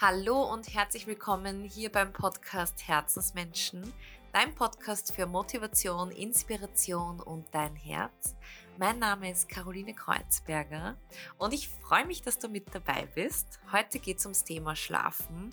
[0.00, 3.92] Hallo und herzlich willkommen hier beim Podcast Herzensmenschen,
[4.32, 8.36] dein Podcast für Motivation, Inspiration und dein Herz.
[8.78, 10.96] Mein Name ist Caroline Kreuzberger
[11.36, 13.58] und ich freue mich, dass du mit dabei bist.
[13.72, 15.52] Heute geht es ums Thema Schlafen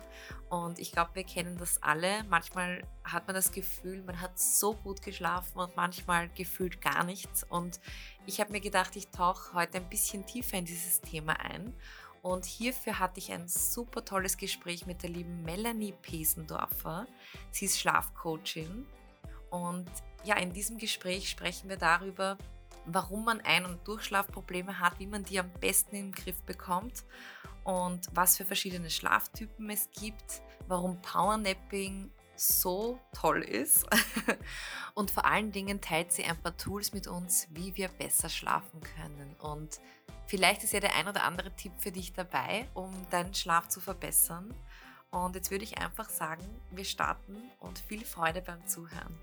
[0.50, 2.23] und ich glaube, wir kennen das alle.
[2.25, 7.43] Manchmal hat man das Gefühl, man hat so gut geschlafen und manchmal gefühlt gar nichts.
[7.50, 7.80] Und
[8.27, 11.73] ich habe mir gedacht, ich tauche heute ein bisschen tiefer in dieses Thema ein
[12.26, 17.06] und hierfür hatte ich ein super tolles Gespräch mit der lieben Melanie Pesendorfer.
[17.51, 18.88] Sie ist Schlafcoachin.
[19.51, 19.86] Und
[20.24, 22.39] ja, in diesem Gespräch sprechen wir darüber,
[22.88, 27.04] warum man Ein- und Durchschlafprobleme hat, wie man die am besten den Griff bekommt
[27.64, 33.86] und was für verschiedene Schlaftypen es gibt, warum Powernapping so toll ist.
[34.94, 38.81] und vor allen Dingen teilt sie ein paar Tools mit uns, wie wir besser schlafen
[38.81, 39.36] können.
[39.39, 39.80] Und
[40.28, 43.80] Vielleicht ist ja der ein oder andere Tipp für dich dabei, um deinen Schlaf zu
[43.80, 44.53] verbessern.
[45.12, 49.16] Und jetzt würde ich einfach sagen, wir starten und viel Freude beim Zuhören.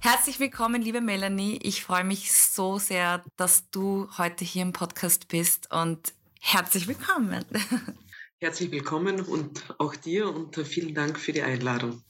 [0.00, 1.58] Herzlich willkommen, liebe Melanie.
[1.62, 7.44] Ich freue mich so sehr, dass du heute hier im Podcast bist und herzlich willkommen.
[8.40, 12.02] Herzlich willkommen und auch dir und vielen Dank für die Einladung.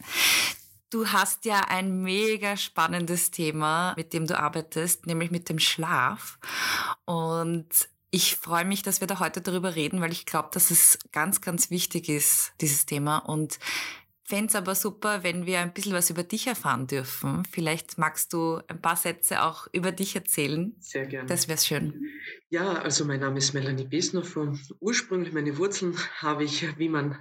[0.91, 6.39] Du hast ja ein mega spannendes Thema, mit dem du arbeitest, nämlich mit dem Schlaf.
[7.05, 7.69] Und
[8.11, 11.41] ich freue mich, dass wir da heute darüber reden, weil ich glaube, dass es ganz,
[11.41, 13.19] ganz wichtig ist, dieses Thema.
[13.19, 13.59] Und
[14.25, 17.45] fände es aber super, wenn wir ein bisschen was über dich erfahren dürfen.
[17.51, 20.75] Vielleicht magst du ein paar Sätze auch über dich erzählen.
[20.81, 21.29] Sehr gerne.
[21.29, 22.09] Das wäre schön.
[22.49, 24.39] Ja, also mein Name ist Melanie Besnoff.
[24.81, 27.19] Ursprünglich meine Wurzeln habe ich, wie man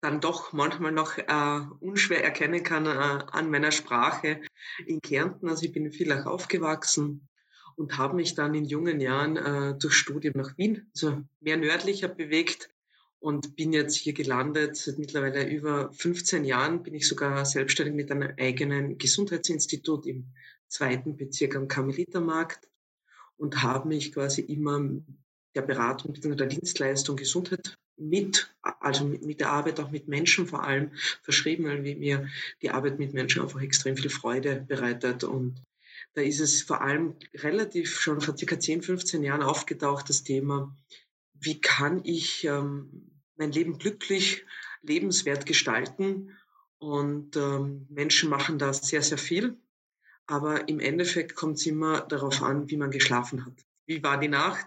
[0.00, 4.40] dann doch manchmal noch äh, unschwer erkennen kann äh, an meiner Sprache
[4.86, 5.48] in Kärnten.
[5.48, 7.28] Also ich bin in Villach aufgewachsen
[7.76, 12.08] und habe mich dann in jungen Jahren äh, durch Studium nach Wien, also mehr nördlicher
[12.08, 12.70] bewegt
[13.20, 14.76] und bin jetzt hier gelandet.
[14.76, 20.26] Seit mittlerweile über 15 Jahren bin ich sogar selbstständig mit einem eigenen Gesundheitsinstitut im
[20.68, 22.68] zweiten Bezirk am Karmelitermarkt
[23.36, 24.80] und habe mich quasi immer
[25.54, 26.36] der Beratung bzw.
[26.36, 31.80] der Dienstleistung Gesundheit mit, also mit, der Arbeit auch mit Menschen vor allem verschrieben, weil
[31.80, 32.28] mir
[32.60, 35.24] die Arbeit mit Menschen einfach extrem viel Freude bereitet.
[35.24, 35.62] Und
[36.14, 40.76] da ist es vor allem relativ schon vor circa 10, 15 Jahren aufgetaucht, das Thema,
[41.40, 44.44] wie kann ich ähm, mein Leben glücklich,
[44.82, 46.36] lebenswert gestalten?
[46.78, 49.56] Und ähm, Menschen machen da sehr, sehr viel.
[50.26, 53.54] Aber im Endeffekt kommt es immer darauf an, wie man geschlafen hat.
[53.86, 54.66] Wie war die Nacht?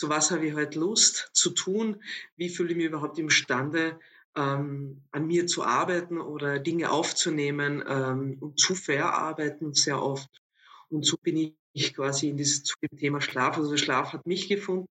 [0.00, 2.02] zu was habe ich heute Lust zu tun,
[2.34, 4.00] wie fühle ich mich überhaupt imstande,
[4.34, 10.42] ähm, an mir zu arbeiten oder Dinge aufzunehmen ähm, und zu verarbeiten sehr oft.
[10.88, 14.48] Und so bin ich quasi in dieses zu dem Thema Schlaf, also Schlaf hat mich
[14.48, 14.88] gefunden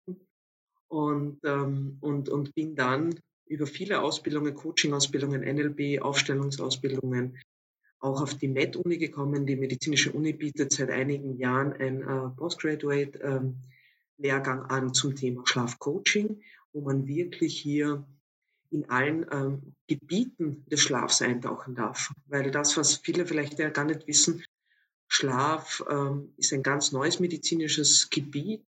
[0.90, 7.38] und, ähm, und, und bin dann über viele Ausbildungen, Coaching-Ausbildungen, NLP, Aufstellungsausbildungen,
[8.00, 9.46] auch auf die Med-Uni gekommen.
[9.46, 13.58] Die medizinische Uni bietet seit einigen Jahren ein äh, Postgraduate ähm,
[14.22, 16.42] an zum Thema Schlafcoaching,
[16.74, 18.06] wo man wirklich hier
[18.72, 22.14] in allen ähm, Gebieten des Schlafs eintauchen darf.
[22.28, 24.44] Weil das, was viele vielleicht ja gar nicht wissen,
[25.08, 28.64] Schlaf ähm, ist ein ganz neues medizinisches Gebiet,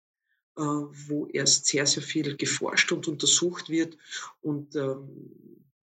[0.59, 3.97] wo erst sehr, sehr viel geforscht und untersucht wird.
[4.41, 5.07] Und ähm,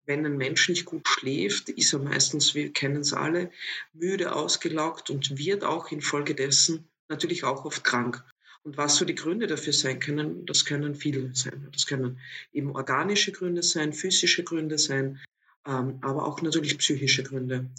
[0.05, 3.51] wenn ein Mensch nicht gut schläft, ist er meistens, wir kennen es alle,
[3.93, 8.23] müde, ausgelaugt und wird auch infolgedessen natürlich auch oft krank.
[8.63, 11.67] Und was so die Gründe dafür sein können, das können viele sein.
[11.73, 12.19] Das können
[12.53, 15.19] eben organische Gründe sein, physische Gründe sein,
[15.67, 17.69] ähm, aber auch natürlich psychische Gründe.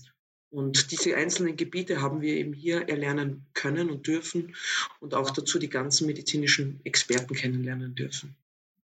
[0.54, 4.54] Und diese einzelnen Gebiete haben wir eben hier erlernen können und dürfen
[5.00, 8.36] und auch dazu die ganzen medizinischen Experten kennenlernen dürfen.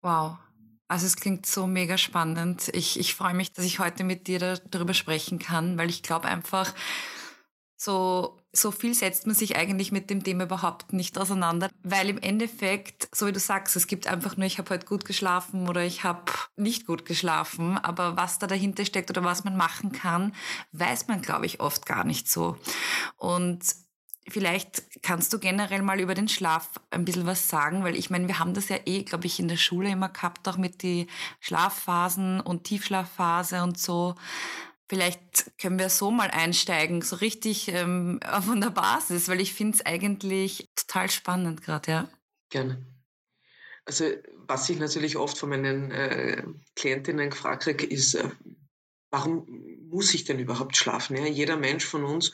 [0.01, 0.37] Wow.
[0.87, 2.71] Also es klingt so mega spannend.
[2.73, 6.29] Ich, ich freue mich, dass ich heute mit dir darüber sprechen kann, weil ich glaube
[6.29, 6.73] einfach,
[7.77, 12.19] so, so viel setzt man sich eigentlich mit dem Thema überhaupt nicht auseinander, weil im
[12.19, 15.83] Endeffekt, so wie du sagst, es gibt einfach nur, ich habe heute gut geschlafen oder
[15.83, 20.35] ich habe nicht gut geschlafen, aber was da dahinter steckt oder was man machen kann,
[20.73, 22.57] weiß man, glaube ich, oft gar nicht so.
[23.17, 23.65] Und
[24.29, 28.27] Vielleicht kannst du generell mal über den Schlaf ein bisschen was sagen, weil ich meine,
[28.27, 31.07] wir haben das ja eh, glaube ich, in der Schule immer gehabt, auch mit die
[31.39, 34.17] Schlafphasen und Tiefschlafphase und so.
[34.89, 39.77] Vielleicht können wir so mal einsteigen, so richtig ähm, von der Basis, weil ich finde
[39.79, 42.09] es eigentlich total spannend gerade, ja.
[42.51, 42.87] Gerne.
[43.85, 44.05] Also
[44.49, 46.43] was ich natürlich oft von meinen äh,
[46.75, 48.29] Klientinnen gefragt kriege, ist, äh,
[49.11, 49.47] warum
[49.89, 51.17] muss ich denn überhaupt schlafen?
[51.17, 51.27] Ja?
[51.27, 52.33] Jeder Mensch von uns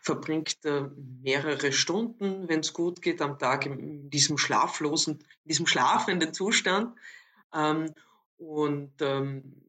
[0.00, 0.82] verbringt äh,
[1.22, 6.96] mehrere Stunden, wenn es gut geht, am Tag in diesem schlaflosen, in diesem schlafenden Zustand.
[7.54, 7.94] Ähm,
[8.38, 9.61] und ähm,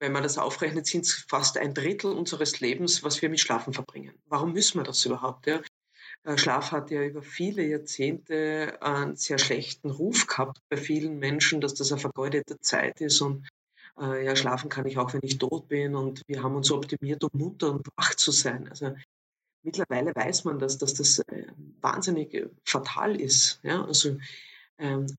[0.00, 3.72] wenn man das aufrechnet, sind es fast ein Drittel unseres Lebens, was wir mit Schlafen
[3.72, 4.14] verbringen.
[4.26, 5.46] Warum müssen wir das überhaupt?
[5.46, 5.60] Ja?
[6.24, 11.60] Äh, Schlaf hat ja über viele Jahrzehnte einen sehr schlechten Ruf gehabt bei vielen Menschen,
[11.60, 13.46] dass das eine vergeudete Zeit ist und
[13.98, 17.22] äh, ja, schlafen kann ich auch, wenn ich tot bin und wir haben uns optimiert,
[17.22, 18.68] um munter und wach zu sein.
[18.68, 18.94] Also
[19.62, 21.46] mittlerweile weiß man, dass, dass das äh,
[21.80, 23.60] wahnsinnig äh, fatal ist.
[23.62, 23.84] Ja?
[23.84, 24.16] Also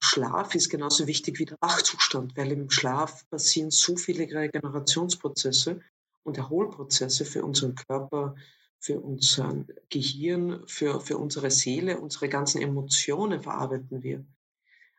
[0.02, 5.82] Schlaf ist genauso wichtig wie der Wachzustand, weil im Schlaf passieren so viele Regenerationsprozesse
[6.24, 8.36] und Erholprozesse für unseren Körper,
[8.80, 14.26] für unser Gehirn, für, für unsere Seele, unsere ganzen Emotionen verarbeiten wir.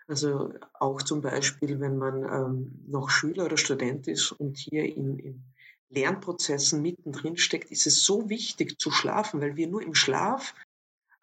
[0.06, 5.19] Also auch zum Beispiel, wenn man ähm, noch Schüler oder Student ist und hier in,
[5.19, 5.44] in
[5.91, 10.55] Lernprozessen mittendrin steckt, ist es so wichtig zu schlafen, weil wir nur im Schlaf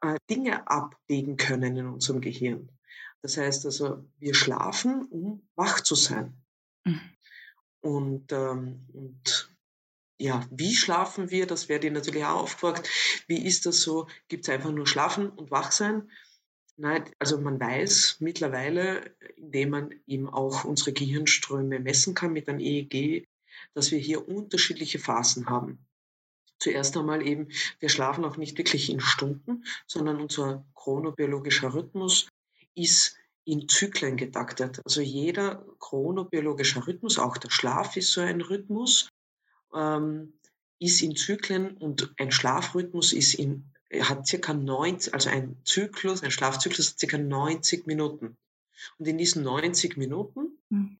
[0.01, 2.69] äh, Dinge ablegen können in unserem Gehirn.
[3.21, 6.33] Das heißt also, wir schlafen, um wach zu sein.
[6.85, 7.01] Mhm.
[7.81, 9.55] Und, ähm, und
[10.17, 11.47] ja, wie schlafen wir?
[11.47, 12.89] Das werde ich natürlich auch aufgefragt.
[13.27, 14.07] Wie ist das so?
[14.27, 16.09] Gibt es einfach nur Schlafen und Wachsein?
[16.75, 22.59] Nein, also man weiß mittlerweile, indem man eben auch unsere Gehirnströme messen kann mit einem
[22.59, 23.27] EEG,
[23.73, 25.85] dass wir hier unterschiedliche Phasen haben.
[26.57, 27.49] Zuerst einmal eben,
[27.79, 32.27] wir schlafen auch nicht wirklich in Stunden, sondern unser chronobiologischer Rhythmus
[32.75, 34.81] ist in Zyklen getaktet.
[34.85, 39.09] Also jeder chronobiologische Rhythmus, auch der Schlaf ist so ein Rhythmus,
[39.73, 40.33] ähm,
[40.79, 43.65] ist in Zyklen und ein Schlafrhythmus ist in,
[44.01, 48.37] hat circa 90, also ein Zyklus, ein Schlafzyklus hat circa 90 Minuten.
[48.97, 50.99] Und in diesen 90 Minuten mhm.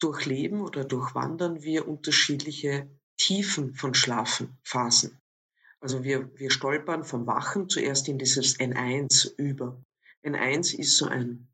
[0.00, 5.18] durchleben oder durchwandern wir unterschiedliche Tiefen von Schlafenphasen.
[5.80, 9.80] Also wir, wir stolpern vom Wachen zuerst in dieses N1 über.
[10.24, 11.48] N1 ist so ein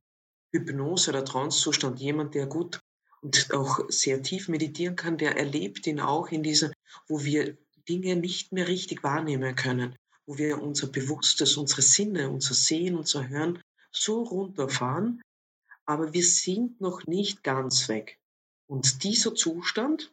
[0.53, 2.01] Hypnose- oder Trancezustand.
[2.01, 2.81] Jemand, der gut
[3.23, 6.73] und auch sehr tief meditieren kann, der erlebt ihn auch in dieser,
[7.09, 7.57] wo wir
[7.89, 9.97] Dinge nicht mehr richtig wahrnehmen können,
[10.27, 15.23] wo wir unser Bewusstes, unsere Sinne, unser Sehen, unser Hören so runterfahren,
[15.87, 18.19] aber wir sind noch nicht ganz weg.
[18.67, 20.13] Und dieser Zustand,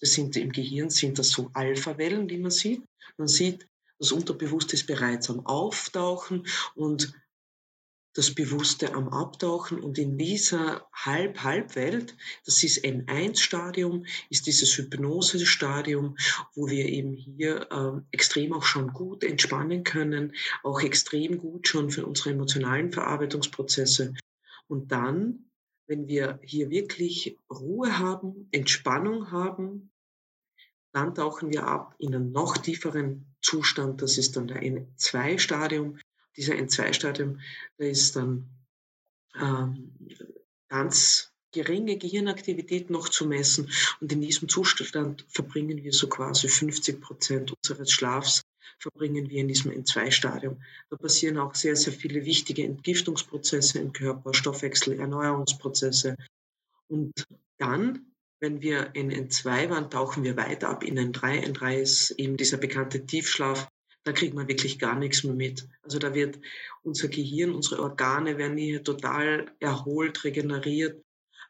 [0.00, 2.82] das sind im Gehirn sind das so Alpha-Wellen, die man sieht.
[3.18, 3.68] Man sieht,
[3.98, 7.14] das Unterbewusste ist bereits am Auftauchen und
[8.14, 9.80] das Bewusste am Abtauchen.
[9.80, 16.16] Und in dieser Halb-Halb-Welt, das ist N1-Stadium, ist dieses Hypnose-Stadium,
[16.54, 21.90] wo wir eben hier ähm, extrem auch schon gut entspannen können, auch extrem gut schon
[21.90, 24.14] für unsere emotionalen Verarbeitungsprozesse.
[24.68, 25.50] Und dann,
[25.86, 29.90] wenn wir hier wirklich Ruhe haben, Entspannung haben,
[30.92, 35.98] dann tauchen wir ab in einen noch tieferen Zustand, das ist dann der N2-Stadium,
[36.36, 37.40] dieser N2-Stadium,
[37.78, 38.48] da ist dann
[39.40, 39.92] ähm,
[40.68, 43.70] ganz geringe Gehirnaktivität noch zu messen.
[44.00, 48.42] Und in diesem Zustand verbringen wir so quasi 50 Prozent unseres Schlafs
[48.82, 50.60] verbringen wir in diesem N2-Stadium.
[50.90, 56.16] Da passieren auch sehr, sehr viele wichtige Entgiftungsprozesse im Körper, Stoffwechsel, Erneuerungsprozesse.
[56.88, 57.12] Und
[57.58, 61.44] dann, wenn wir in N2 waren, tauchen wir weiter ab in N3.
[61.52, 63.68] N3 ist eben dieser bekannte Tiefschlaf,
[64.04, 65.68] da kriegt man wirklich gar nichts mehr mit.
[65.82, 66.38] Also da wird
[66.82, 71.02] unser Gehirn, unsere Organe werden hier total erholt, regeneriert.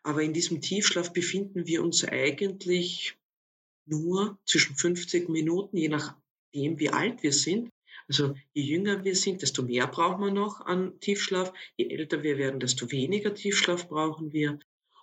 [0.03, 3.17] Aber in diesem Tiefschlaf befinden wir uns eigentlich
[3.87, 7.71] nur zwischen 50 Minuten, je nachdem, wie alt wir sind.
[8.09, 11.53] Also je jünger wir sind, desto mehr brauchen wir noch an Tiefschlaf.
[11.77, 14.59] Je älter wir werden, desto weniger Tiefschlaf brauchen wir.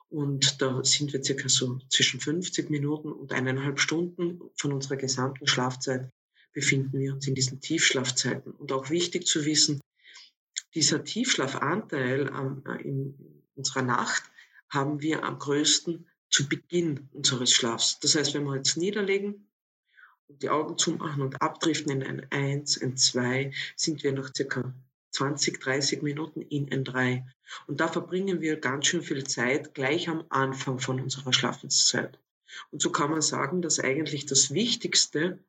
[0.10, 5.48] Und da sind wir circa so zwischen 50 Minuten und eineinhalb Stunden von unserer gesamten
[5.48, 6.12] Schlafzeit
[6.54, 8.52] befinden wir uns in diesen Tiefschlafzeiten.
[8.54, 9.80] Und auch wichtig zu wissen,
[10.74, 14.24] dieser Tiefschlafanteil äh, in unserer Nacht
[14.70, 18.00] haben wir am größten zu Beginn unseres Schlafs.
[18.00, 19.48] Das heißt, wenn wir jetzt niederlegen
[20.28, 24.74] und die Augen zumachen und abdriften in ein 1, ein 2, sind wir noch circa
[25.12, 27.26] 20, 30 Minuten in ein 3.
[27.66, 32.20] Und da verbringen wir ganz schön viel Zeit gleich am Anfang von unserer Schlafenszeit.
[32.72, 35.40] Und so kann man sagen, dass eigentlich das Wichtigste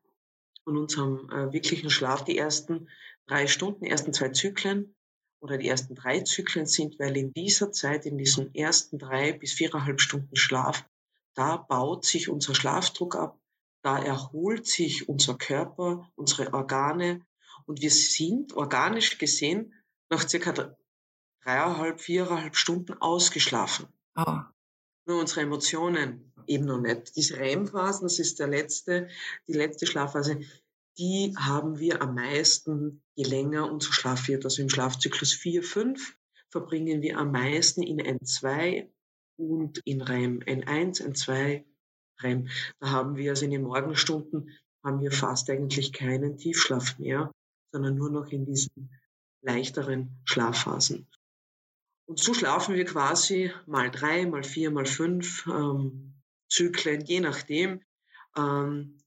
[0.65, 2.89] von unserem äh, wirklichen Schlaf die ersten
[3.27, 4.95] drei Stunden, ersten zwei Zyklen
[5.41, 9.53] oder die ersten drei Zyklen sind, weil in dieser Zeit, in diesen ersten drei bis
[9.53, 10.85] viereinhalb Stunden Schlaf,
[11.35, 13.39] da baut sich unser Schlafdruck ab,
[13.83, 17.25] da erholt sich unser Körper, unsere Organe
[17.67, 19.73] und wir sind organisch gesehen
[20.11, 20.75] nach circa
[21.43, 23.87] dreieinhalb, viereinhalb Stunden ausgeschlafen.
[24.17, 24.41] Oh.
[25.07, 27.17] Nur unsere Emotionen eben noch nicht.
[27.17, 29.09] Diese REM-Phasen, das ist der letzte,
[29.49, 30.41] die letzte Schlafphase,
[30.99, 34.45] die haben wir am meisten, je länger unser Schlaf wird.
[34.45, 36.17] Also im Schlafzyklus 4, 5
[36.51, 38.89] verbringen wir am meisten in N2
[39.39, 41.65] und in REM N1, N2,
[42.23, 42.49] REM.
[42.81, 44.51] Da haben wir also in den Morgenstunden
[44.85, 47.31] haben wir fast eigentlich keinen Tiefschlaf mehr,
[47.73, 48.91] sondern nur noch in diesen
[49.43, 51.07] leichteren Schlafphasen.
[52.07, 56.20] Und so schlafen wir quasi mal drei, mal vier, mal fünf ähm,
[56.51, 57.81] Zyklen, je nachdem.
[58.37, 58.99] Ähm,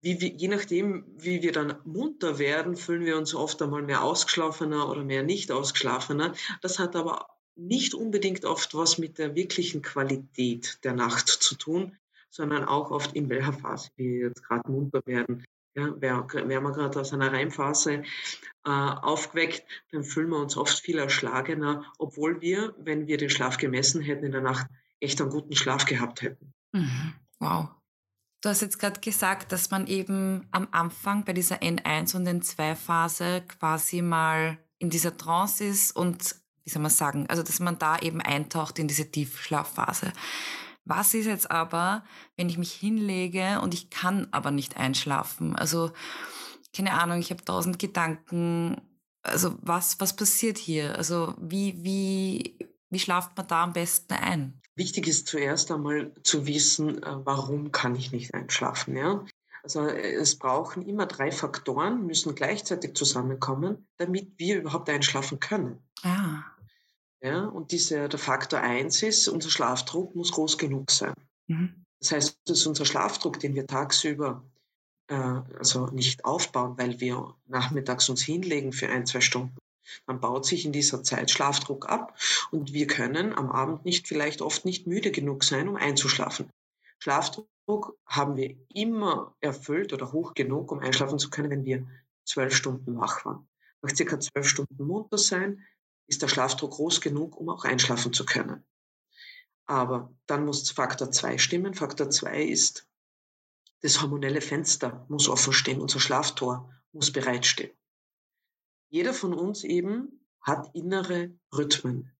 [0.00, 4.02] wie wir, je nachdem, wie wir dann munter werden, fühlen wir uns oft einmal mehr
[4.02, 6.34] ausgeschlafener oder mehr nicht ausgeschlafener.
[6.60, 11.96] Das hat aber nicht unbedingt oft was mit der wirklichen Qualität der Nacht zu tun,
[12.30, 15.44] sondern auch oft in welcher Phase wir jetzt gerade munter werden.
[15.74, 18.02] Ja, werden wir gerade aus einer Reimphase
[18.64, 23.56] äh, aufgeweckt, dann fühlen wir uns oft viel erschlagener, obwohl wir, wenn wir den Schlaf
[23.56, 24.66] gemessen hätten in der Nacht,
[25.00, 26.52] echt einen guten Schlaf gehabt hätten.
[26.72, 27.14] Mhm.
[27.38, 27.68] Wow.
[28.42, 33.42] Du hast jetzt gerade gesagt, dass man eben am Anfang bei dieser N1 und N2-Phase
[33.46, 37.98] quasi mal in dieser Trance ist und, wie soll man sagen, also dass man da
[38.00, 40.12] eben eintaucht in diese Tiefschlafphase.
[40.84, 42.04] Was ist jetzt aber,
[42.36, 45.54] wenn ich mich hinlege und ich kann aber nicht einschlafen?
[45.54, 45.92] Also,
[46.74, 48.80] keine Ahnung, ich habe tausend Gedanken.
[49.22, 50.96] Also, was, was passiert hier?
[50.96, 52.58] Also, wie, wie,
[52.90, 54.61] wie schlaft man da am besten ein?
[54.74, 59.24] Wichtig ist zuerst einmal zu wissen, äh, warum kann ich nicht einschlafen, ja?
[59.62, 65.78] Also es brauchen immer drei Faktoren, müssen gleichzeitig zusammenkommen, damit wir überhaupt einschlafen können.
[66.02, 66.42] Ah.
[67.20, 71.14] Ja, und diese, der Faktor eins ist, unser Schlafdruck muss groß genug sein.
[71.46, 71.84] Mhm.
[72.00, 74.44] Das heißt, das ist unser Schlafdruck, den wir tagsüber
[75.06, 75.14] äh,
[75.58, 79.56] also nicht aufbauen, weil wir nachmittags uns hinlegen für ein, zwei Stunden.
[80.06, 82.18] Dann baut sich in dieser Zeit Schlafdruck ab
[82.50, 86.50] und wir können am Abend nicht, vielleicht oft nicht müde genug sein, um einzuschlafen.
[86.98, 91.86] Schlafdruck haben wir immer erfüllt oder hoch genug, um einschlafen zu können, wenn wir
[92.24, 93.48] zwölf Stunden wach waren.
[93.82, 95.64] Nach circa zwölf Stunden munter sein,
[96.06, 98.64] ist der Schlafdruck groß genug, um auch einschlafen zu können.
[99.66, 101.74] Aber dann muss Faktor 2 stimmen.
[101.74, 102.86] Faktor 2 ist,
[103.80, 107.72] das hormonelle Fenster muss offen stehen, unser Schlaftor muss bereitstehen.
[108.92, 112.14] Jeder von uns eben hat innere Rhythmen.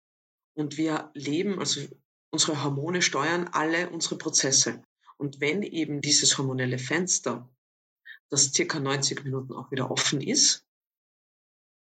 [0.54, 1.82] Und wir leben, also
[2.30, 4.82] unsere Hormone steuern alle unsere Prozesse.
[5.18, 7.54] Und wenn eben dieses hormonelle Fenster,
[8.30, 10.66] das circa 90 Minuten auch wieder offen ist,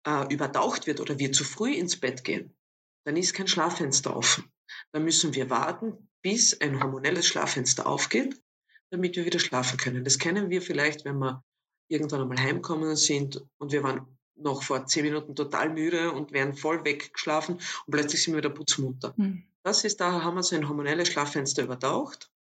[0.08, 2.58] äh, übertaucht wird oder wir zu früh ins Bett gehen,
[3.06, 4.52] dann ist kein Schlaffenster offen.
[4.94, 8.42] Dann müssen wir warten, bis ein hormonelles Schlaffenster aufgeht,
[8.90, 10.04] damit wir wieder schlafen können.
[10.04, 11.44] Das kennen wir vielleicht, wenn wir
[11.88, 16.54] irgendwann einmal heimkommen sind und wir waren noch vor zehn Minuten total müde und wären
[16.54, 19.14] voll weggeschlafen und plötzlich sind wir wieder putzmunter.
[19.18, 19.44] Mhm.
[19.64, 22.32] Das ist, da haben wir so ein hormonelles Schlaffenster übertaucht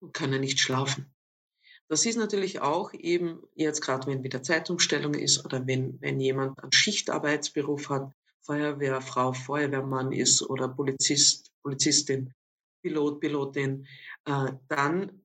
[0.00, 1.14] und können nicht schlafen.
[1.88, 6.62] Das ist natürlich auch eben jetzt gerade, wenn wieder Zeitumstellung ist oder wenn, wenn jemand
[6.62, 12.32] einen Schichtarbeitsberuf hat, Feuerwehrfrau, Feuerwehrmann ist oder Polizist, Polizistin,
[12.82, 13.86] Pilot, Pilotin,
[14.26, 15.24] äh, dann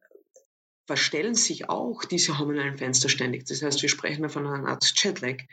[0.85, 3.45] verstellen sich auch diese hormonellen Fenster ständig.
[3.45, 5.43] Das heißt, wir sprechen von einer Art Jetlag,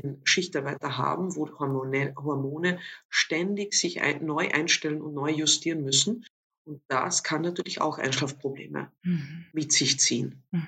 [0.00, 6.24] den Schichtarbeiter haben, wo Hormone, Hormone ständig sich ein, neu einstellen und neu justieren müssen.
[6.64, 9.46] Und das kann natürlich auch Einschlafprobleme mhm.
[9.52, 10.42] mit sich ziehen.
[10.50, 10.66] Mhm.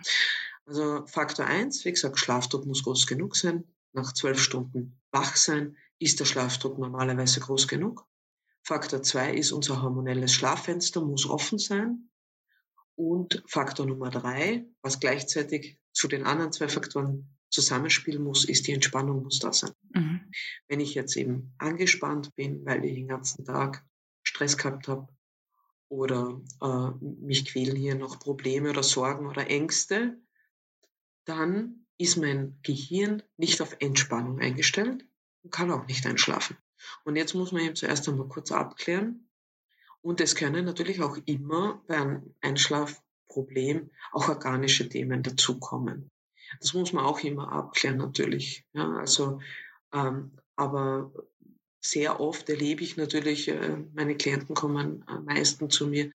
[0.67, 3.65] Also Faktor eins, wie gesagt, Schlafdruck muss groß genug sein.
[3.93, 8.07] Nach zwölf Stunden wach sein, ist der Schlafdruck normalerweise groß genug.
[8.63, 12.11] Faktor zwei ist, unser hormonelles Schlaffenster muss offen sein.
[12.95, 18.73] Und Faktor Nummer drei, was gleichzeitig zu den anderen zwei Faktoren zusammenspielen muss, ist die
[18.73, 19.73] Entspannung muss da sein.
[19.95, 20.21] Mhm.
[20.69, 23.85] Wenn ich jetzt eben angespannt bin, weil ich den ganzen Tag
[24.23, 25.09] Stress gehabt habe,
[25.89, 30.21] oder äh, mich quälen hier noch Probleme oder Sorgen oder Ängste,
[31.25, 35.07] dann ist mein Gehirn nicht auf Entspannung eingestellt
[35.43, 36.57] und kann auch nicht einschlafen.
[37.05, 39.29] Und jetzt muss man eben zuerst einmal kurz abklären.
[40.01, 46.11] Und es können natürlich auch immer bei einem Einschlafproblem auch organische Themen dazukommen.
[46.61, 48.65] Das muss man auch immer abklären natürlich.
[48.73, 49.41] Ja, also,
[49.93, 51.13] ähm, aber
[51.81, 56.11] sehr oft erlebe ich natürlich, äh, meine Klienten kommen am meisten zu mir,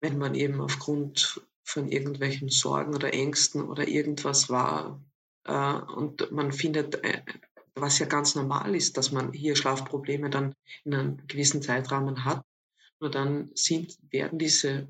[0.00, 5.02] wenn man eben aufgrund von irgendwelchen Sorgen oder Ängsten oder irgendwas war
[5.44, 7.22] äh, und man findet, äh,
[7.74, 10.54] was ja ganz normal ist, dass man hier Schlafprobleme dann
[10.84, 12.44] in einem gewissen Zeitrahmen hat.
[13.00, 14.88] Nur dann sind, werden diese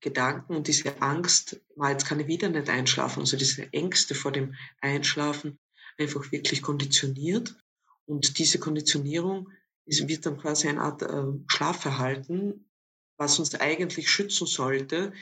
[0.00, 4.54] Gedanken und diese Angst, jetzt kann ich wieder nicht einschlafen, also diese Ängste vor dem
[4.80, 5.58] Einschlafen
[5.98, 7.56] einfach wirklich konditioniert
[8.04, 9.50] und diese Konditionierung
[9.86, 12.68] ist, wird dann quasi eine Art äh, Schlafverhalten,
[13.16, 15.12] was uns eigentlich schützen sollte,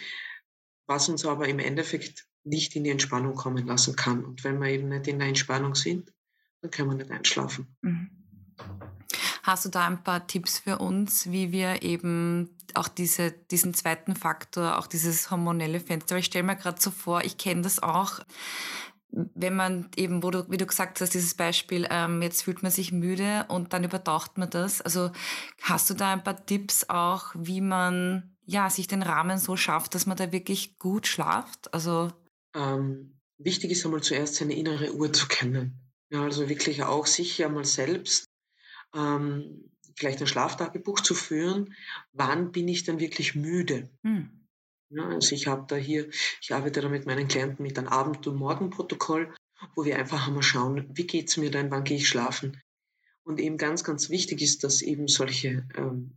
[0.86, 4.24] was uns aber im Endeffekt nicht in die Entspannung kommen lassen kann.
[4.24, 6.12] Und wenn wir eben nicht in der Entspannung sind,
[6.60, 7.74] dann können wir nicht einschlafen.
[7.82, 8.10] Mhm.
[9.42, 14.16] Hast du da ein paar Tipps für uns, wie wir eben auch diese, diesen zweiten
[14.16, 18.20] Faktor, auch dieses hormonelle Fenster, ich stelle mir gerade so vor, ich kenne das auch,
[19.10, 22.72] wenn man eben, wo du, wie du gesagt hast, dieses Beispiel, ähm, jetzt fühlt man
[22.72, 24.80] sich müde und dann übertaucht man das.
[24.80, 25.12] Also
[25.62, 29.94] hast du da ein paar Tipps auch, wie man ja sich den Rahmen so schafft,
[29.94, 31.72] dass man da wirklich gut schlaft?
[31.72, 32.10] Also
[32.54, 35.80] ähm, wichtig ist einmal zuerst seine innere Uhr zu kennen.
[36.10, 38.26] Ja, also wirklich auch sich einmal selbst
[38.94, 41.74] ähm, vielleicht ein Schlaftagebuch zu führen.
[42.12, 43.88] Wann bin ich dann wirklich müde?
[44.02, 44.30] Hm.
[44.90, 46.08] Ja, also ich habe da hier,
[46.40, 49.34] ich arbeite da mit meinen Klienten mit einem Abend- und Morgenprotokoll,
[49.74, 52.60] wo wir einfach einmal schauen, wie geht es mir dann, wann gehe ich schlafen.
[53.24, 56.12] Und eben ganz, ganz wichtig ist, dass eben solche ähm,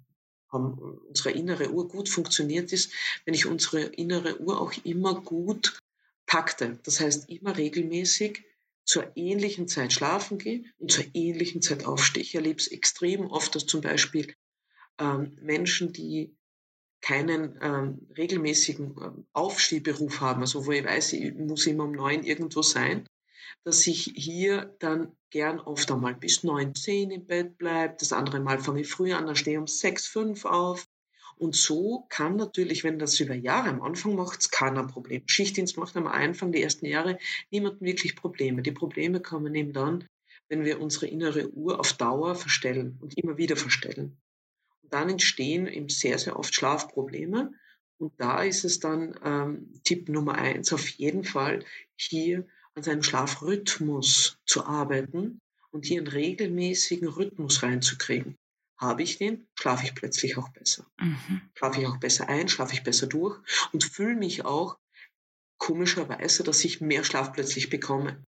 [0.51, 2.91] unsere innere Uhr gut funktioniert ist,
[3.25, 5.79] wenn ich unsere innere Uhr auch immer gut
[6.25, 6.79] takte.
[6.84, 8.43] Das heißt, immer regelmäßig
[8.88, 12.24] zur ähnlichen Zeit schlafen gehe und zur ähnlichen Zeit aufstehe.
[12.24, 14.34] Ich erlebe es extrem oft, dass zum Beispiel
[14.98, 16.36] ähm, Menschen, die
[17.01, 22.24] keinen ähm, regelmäßigen ähm, Aufstehberuf haben, also wo ich weiß, ich muss immer um neun
[22.24, 23.06] irgendwo sein,
[23.65, 27.98] dass ich hier dann gern oft einmal bis neun, zehn im Bett bleibe.
[28.00, 30.88] Das andere Mal fange ich früher an, dann stehe ich um sechs, fünf auf.
[31.38, 35.24] Und so kann natürlich, wenn das über Jahre am Anfang macht, es keiner Problem.
[35.27, 37.20] Schichtdienst macht am Anfang, die ersten Jahre,
[37.51, 38.62] niemanden wirklich Probleme.
[38.62, 40.06] Die Probleme kommen eben dann,
[40.50, 44.17] wenn wir unsere innere Uhr auf Dauer verstellen und immer wieder verstellen
[44.89, 47.51] dann entstehen eben sehr, sehr oft Schlafprobleme.
[47.98, 51.65] Und da ist es dann ähm, Tipp Nummer eins, auf jeden Fall
[51.96, 55.39] hier an seinem Schlafrhythmus zu arbeiten
[55.72, 58.38] und hier einen regelmäßigen Rhythmus reinzukriegen.
[58.77, 60.86] Habe ich den, schlafe ich plötzlich auch besser.
[61.00, 61.41] Mhm.
[61.55, 63.39] Schlafe ich auch besser ein, schlafe ich besser durch
[63.74, 64.77] und fühle mich auch
[65.57, 68.24] komischerweise, dass ich mehr Schlaf plötzlich bekomme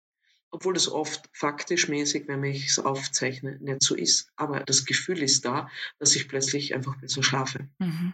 [0.55, 4.31] obwohl das oft faktisch mäßig, wenn ich es aufzeichne, nicht so ist.
[4.37, 7.69] Aber das Gefühl ist da, dass ich plötzlich einfach besser schlafe.
[7.81, 8.13] Mhm.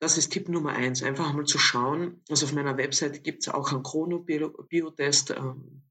[0.00, 2.22] Das ist Tipp Nummer eins, einfach mal zu schauen.
[2.30, 5.82] Also auf meiner Webseite gibt es auch einen Chronobiotest ähm,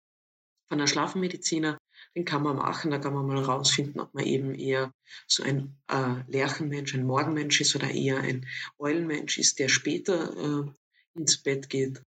[0.70, 1.77] von einem Schlafmediziner.
[2.18, 4.92] Den kann man machen, da kann man mal rausfinden, ob man eben eher
[5.28, 8.48] so ein äh, Lerchenmensch, ein Morgenmensch ist oder eher ein
[8.80, 10.72] Eulenmensch ist, der später äh,
[11.14, 12.02] ins Bett geht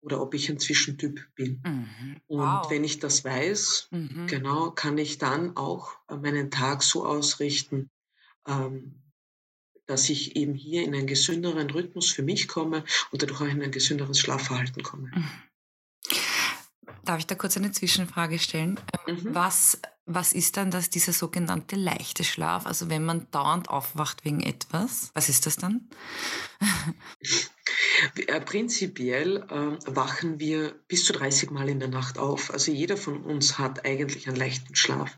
[0.00, 1.62] oder ob ich ein Zwischentyp bin.
[1.64, 2.16] Mhm.
[2.26, 2.64] Wow.
[2.64, 4.26] Und wenn ich das weiß, mhm.
[4.26, 7.88] genau, kann ich dann auch äh, meinen Tag so ausrichten,
[8.48, 9.00] ähm,
[9.86, 12.82] dass ich eben hier in einen gesünderen Rhythmus für mich komme
[13.12, 15.12] und dadurch auch in ein gesünderes Schlafverhalten komme.
[17.06, 18.80] Darf ich da kurz eine Zwischenfrage stellen?
[19.06, 19.34] Mhm.
[19.34, 22.66] Was, was ist dann das, dieser sogenannte leichte Schlaf?
[22.66, 25.88] Also wenn man dauernd aufwacht wegen etwas, was ist das dann?
[28.26, 32.52] Äh, prinzipiell äh, wachen wir bis zu 30 Mal in der Nacht auf.
[32.52, 35.16] Also jeder von uns hat eigentlich einen leichten Schlaf.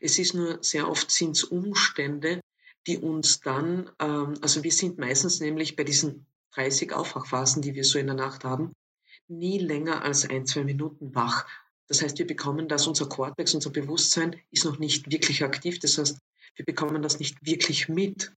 [0.00, 2.40] Es ist nur sehr oft sind es Umstände,
[2.86, 7.84] die uns dann, ähm, also wir sind meistens nämlich bei diesen 30 Aufwachphasen, die wir
[7.84, 8.72] so in der Nacht haben,
[9.28, 11.46] nie länger als ein, zwei Minuten wach.
[11.88, 15.78] Das heißt, wir bekommen das, unser Kortex, unser Bewusstsein ist noch nicht wirklich aktiv.
[15.78, 16.18] Das heißt,
[16.56, 18.32] wir bekommen das nicht wirklich mit.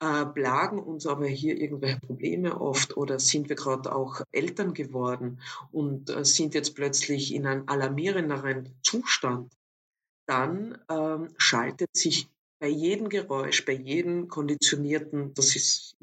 [0.00, 5.40] Äh, plagen uns aber hier irgendwelche Probleme oft oder sind wir gerade auch Eltern geworden
[5.70, 9.52] und äh, sind jetzt plötzlich in einem alarmierenderen Zustand,
[10.26, 15.96] dann ähm, schaltet sich bei jedem Geräusch, bei jedem konditionierten, das ist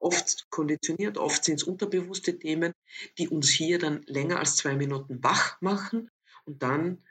[0.00, 2.72] oft konditioniert, oft sind es unterbewusste Themen,
[3.18, 6.10] die uns hier dann länger als zwei Minuten wach machen
[6.44, 7.02] und dann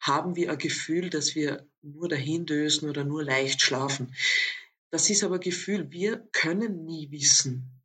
[0.00, 4.14] haben wir ein Gefühl, dass wir nur dahin dösen oder nur leicht schlafen.
[4.90, 7.80] Das ist aber Gefühl, wir können nie wissen,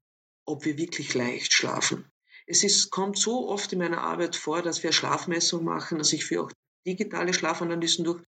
[0.45, 2.11] ob wir wirklich leicht schlafen.
[2.47, 5.99] Es ist, kommt so oft in meiner Arbeit vor, dass wir Schlafmessung machen.
[5.99, 6.51] Also ich führe auch
[6.85, 8.23] digitale Schlafanalysen durch,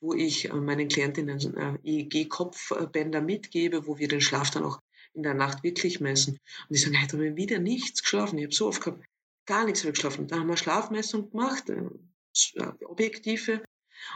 [0.00, 4.80] wo ich äh, meinen Klientinnen äh, EEG-Kopfbänder mitgebe, wo wir den Schlaf dann auch
[5.14, 6.34] in der Nacht wirklich messen.
[6.34, 8.38] Und die sagen, da habe ich wieder nichts geschlafen.
[8.38, 9.04] Ich habe so oft gehabt,
[9.46, 10.28] gar nichts mehr geschlafen.
[10.28, 13.62] Da haben wir Schlafmessung gemacht, äh, objektive.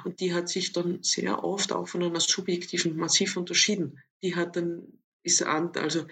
[0.04, 4.00] Und die hat sich dann sehr oft auch von einer subjektiven massiv unterschieden.
[4.22, 4.82] Die hat dann,
[5.22, 6.06] ist also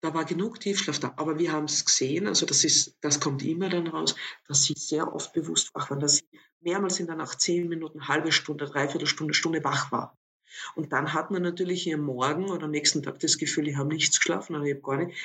[0.00, 1.12] da war genug Tiefschlaf da.
[1.16, 4.14] Aber wir haben es gesehen, also das ist, das kommt immer dann raus,
[4.46, 6.28] dass sie sehr oft bewusst wach waren, dass sie
[6.60, 10.16] mehrmals in der Nacht zehn Minuten, halbe Stunde, dreiviertel Stunde, Stunde wach war.
[10.74, 13.88] Und dann hat man natürlich hier Morgen oder am nächsten Tag das Gefühl, ich habe
[13.92, 15.18] nichts geschlafen, aber ich habe gar nicht.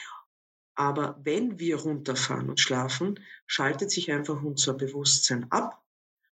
[0.75, 5.83] Aber wenn wir runterfahren und schlafen, schaltet sich einfach unser Bewusstsein ab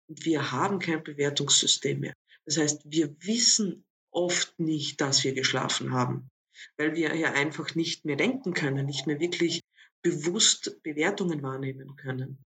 [0.10, 2.14] wir haben kein Bewertungssystem mehr.
[2.46, 6.30] Das heißt, wir wissen oft nicht, dass wir geschlafen haben,
[6.78, 9.62] weil wir ja einfach nicht mehr denken können, nicht mehr wirklich
[10.02, 12.44] bewusst Bewertungen wahrnehmen können.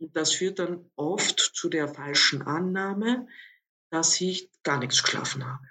[0.00, 3.28] Und das führt dann oft zu der falschen Annahme,
[3.90, 5.68] dass ich gar nichts geschlafen habe.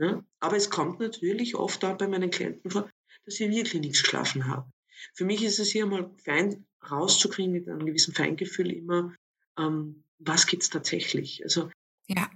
[0.00, 0.24] Ja?
[0.40, 2.90] Aber es kommt natürlich oft auch bei meinen Klienten vor,
[3.24, 4.72] dass sie wirklich nichts geschlafen haben.
[5.14, 9.14] Für mich ist es hier mal fein rauszukriegen mit einem gewissen Feingefühl immer,
[9.58, 11.42] ähm, was es tatsächlich?
[11.44, 11.70] Also,
[12.06, 12.30] ja.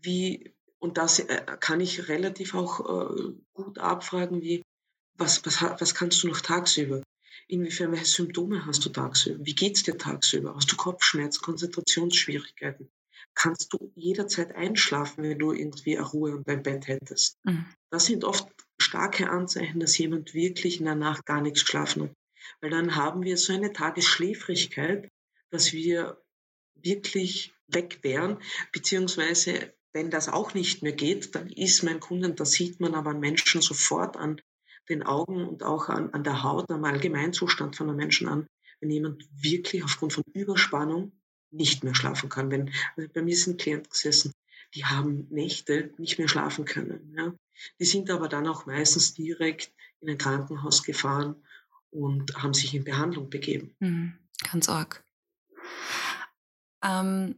[0.00, 4.62] wie, und das äh, kann ich relativ auch äh, gut abfragen, wie,
[5.14, 7.02] was, was, was kannst du noch tagsüber?
[7.48, 9.44] Inwiefern, welche Symptome hast du tagsüber?
[9.44, 10.54] Wie geht es dir tagsüber?
[10.54, 12.90] Hast du Kopfschmerzen, Konzentrationsschwierigkeiten?
[13.34, 17.38] Kannst du jederzeit einschlafen, wenn du irgendwie eine Ruhe und dein Bett hättest?
[17.44, 17.66] Mhm.
[17.90, 22.14] Das sind oft starke Anzeichen, dass jemand wirklich in der Nacht gar nichts geschlafen hat.
[22.60, 25.10] Weil dann haben wir so eine Tagesschläfrigkeit,
[25.50, 26.22] dass wir
[26.74, 28.38] wirklich weg wären,
[28.72, 33.10] beziehungsweise wenn das auch nicht mehr geht, dann ist mein Kunde, das sieht man aber
[33.10, 34.40] an Menschen sofort an
[34.88, 38.46] den Augen und auch an, an der Haut, am Allgemeinzustand von einem Menschen an,
[38.80, 41.15] wenn jemand wirklich aufgrund von Überspannung
[41.50, 42.50] nicht mehr schlafen kann.
[42.50, 44.32] Wenn, also bei mir sind Klienten gesessen,
[44.74, 47.14] die haben Nächte nicht mehr schlafen können.
[47.16, 47.34] Ja.
[47.78, 51.36] Die sind aber dann auch meistens direkt in ein Krankenhaus gefahren
[51.90, 53.74] und haben sich in Behandlung begeben.
[53.78, 54.18] Mhm,
[54.50, 55.02] ganz arg.
[56.82, 57.34] Ähm,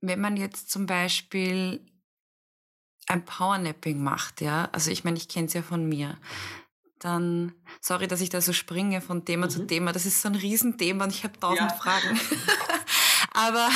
[0.00, 1.80] wenn man jetzt zum Beispiel
[3.06, 6.18] ein Powernapping macht, ja, also ich meine, ich kenne es ja von mir,
[7.04, 9.50] dann, sorry, dass ich da so springe von Thema mhm.
[9.50, 11.76] zu Thema, das ist so ein Riesenthema und ich habe tausend ja.
[11.76, 12.20] Fragen.
[13.32, 13.68] aber,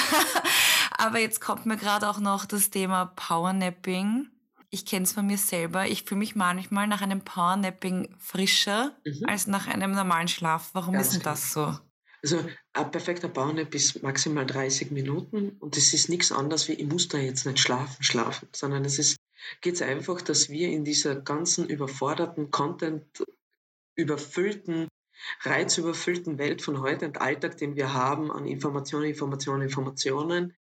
[0.99, 4.29] aber jetzt kommt mir gerade auch noch das Thema Powernapping.
[4.71, 5.87] Ich kenne es von mir selber.
[5.87, 9.27] Ich fühle mich manchmal nach einem Powernapping frischer mhm.
[9.27, 10.71] als nach einem normalen Schlaf.
[10.73, 11.77] Warum Ganz ist denn das so?
[12.23, 16.87] Also ein perfekter Powernap ist maximal 30 Minuten und es ist nichts anderes wie, ich
[16.87, 19.17] muss da jetzt nicht schlafen, schlafen, sondern es ist,
[19.61, 23.25] geht einfach, dass wir in dieser ganzen überforderten, Content
[23.95, 24.89] überfüllten,
[25.43, 30.57] reizüberfüllten Welt von heute und Alltag, den wir haben an Informationen, Informationen, Informationen,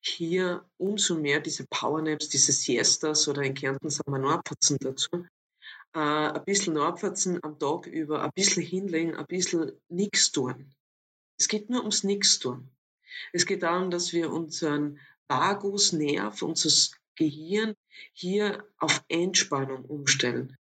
[0.00, 5.26] hier umso mehr diese Powernaps, diese Siestas oder in Kärnten sagen wir Norpfatzen dazu,
[5.94, 10.72] äh, ein bisschen Norpfatzen am Tag über, ein bisschen hinlegen, ein bisschen nichts tun.
[11.38, 12.70] Es geht nur ums Nichtstun.
[13.32, 16.70] Es geht darum, dass wir unseren Vagusnerv, unser
[17.18, 17.74] Gehirn
[18.12, 20.56] hier auf Entspannung umstellen.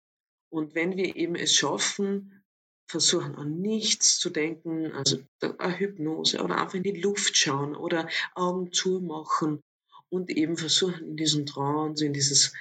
[0.49, 2.43] Und wenn wir eben es schaffen,
[2.89, 8.09] versuchen an nichts zu denken, also eine Hypnose oder einfach in die Luft schauen oder
[8.33, 9.61] Augen zumachen
[10.09, 12.53] und eben versuchen in diesen Trance, in dieses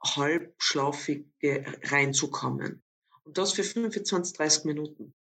[0.00, 2.82] halbschlafige reinzukommen.
[3.24, 5.14] Und das für 25, 30 Minuten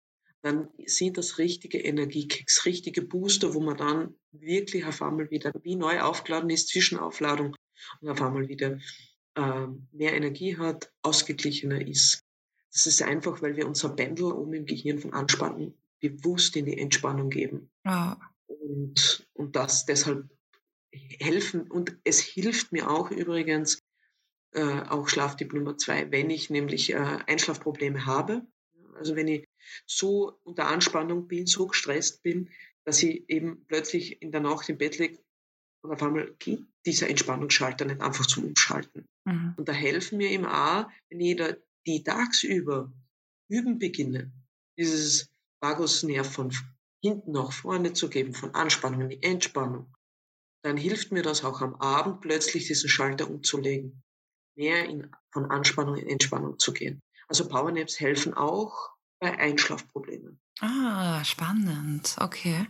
[0.47, 5.75] dann sind das richtige Energiekicks, richtige Booster, wo man dann wirklich auf einmal wieder wie
[5.75, 7.57] neu aufgeladen ist, Zwischenaufladung
[8.01, 8.79] und auf einmal wieder
[9.35, 12.25] äh, mehr Energie hat, ausgeglichener ist.
[12.73, 16.79] Das ist einfach, weil wir unser Pendel oben im Gehirn von Anspannung bewusst in die
[16.79, 17.71] Entspannung geben.
[17.85, 18.21] Ja.
[18.47, 20.29] Und, und das deshalb
[20.93, 21.71] helfen.
[21.71, 23.83] Und es hilft mir auch übrigens,
[24.53, 28.47] äh, auch Schlaftipp Nummer zwei, wenn ich nämlich äh, Einschlafprobleme habe.
[28.95, 29.47] Also wenn ich
[29.87, 32.51] so unter Anspannung bin, so gestresst bin,
[32.85, 35.19] dass ich eben plötzlich in der Nacht im Bett liege
[35.83, 39.07] und auf einmal geht dieser Entspannungsschalter nicht einfach zum Umschalten.
[39.25, 39.55] Mhm.
[39.57, 42.93] Und da helfen mir eben auch, wenn jeder die tagsüber
[43.49, 44.33] üben beginne,
[44.79, 46.53] dieses Vagusnerv von
[47.03, 49.95] hinten nach vorne zu geben, von Anspannung in die Entspannung,
[50.62, 54.03] dann hilft mir das auch am Abend plötzlich diesen Schalter umzulegen,
[54.57, 57.01] mehr in, von Anspannung in Entspannung zu gehen.
[57.29, 60.41] Also Powernaps helfen auch, bei Einschlafproblemen.
[60.61, 62.17] Ah, spannend.
[62.21, 62.67] Okay.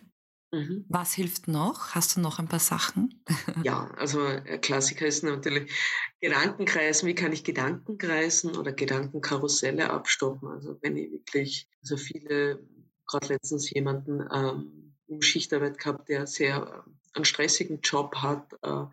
[0.52, 0.85] Mhm.
[0.88, 1.94] Was hilft noch?
[1.94, 3.24] Hast du noch ein paar Sachen?
[3.64, 5.72] ja, also äh, Klassiker ist natürlich
[6.20, 7.09] Gedankenkreisen.
[7.09, 10.48] Wie kann ich Gedankenkreisen oder Gedankenkarusselle abstoppen?
[10.48, 12.64] Also wenn ich wirklich, also viele,
[13.06, 18.85] gerade letztens jemanden ähm, im Schichtarbeit gehabt, der sehr äh, einen stressigen Job hat, äh,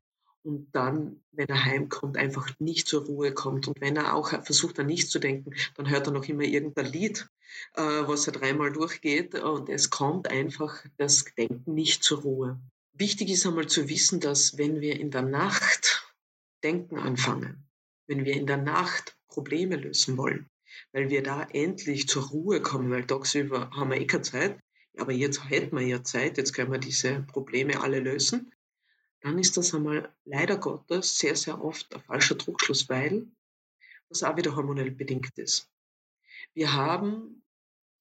[0.43, 3.67] und dann, wenn er heimkommt, einfach nicht zur Ruhe kommt.
[3.67, 6.91] Und wenn er auch versucht, an nichts zu denken, dann hört er noch immer irgendein
[6.91, 7.29] Lied,
[7.73, 9.35] äh, was er dreimal durchgeht.
[9.35, 12.59] Und es kommt einfach das Denken nicht zur Ruhe.
[12.93, 16.07] Wichtig ist einmal zu wissen, dass wenn wir in der Nacht
[16.63, 17.67] denken anfangen,
[18.07, 20.49] wenn wir in der Nacht Probleme lösen wollen,
[20.91, 24.59] weil wir da endlich zur Ruhe kommen, weil tagsüber haben wir eh keine Zeit,
[24.97, 28.53] aber jetzt hätten wir ja Zeit, jetzt können wir diese Probleme alle lösen
[29.23, 33.25] dann ist das einmal leider Gottes sehr, sehr oft ein falscher Druckschluss, weil
[34.09, 35.71] das auch wieder hormonell bedingt ist.
[36.53, 37.42] Wir haben,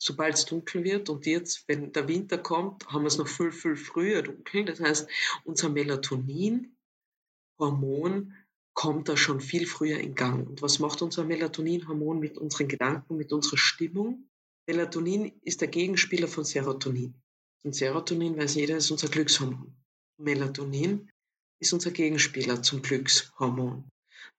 [0.03, 3.53] sobald es dunkel wird und jetzt, wenn der Winter kommt, haben wir es noch viel,
[3.53, 4.65] viel früher dunkel.
[4.65, 5.09] Das heißt,
[5.45, 8.35] unser Melatonin-Hormon
[8.75, 10.49] kommt da schon viel früher in Gang.
[10.49, 14.29] Und was macht unser Melatonin-Hormon mit unseren Gedanken, mit unserer Stimmung?
[14.67, 17.15] Melatonin ist der Gegenspieler von Serotonin.
[17.63, 19.73] Und Serotonin, weiß jeder, ist unser Glückshormon.
[20.19, 21.13] Melatonin
[21.61, 23.89] ist unser Gegenspieler zum Glückshormon.